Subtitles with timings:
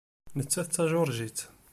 [0.37, 1.37] Nettat d Tajuṛjit.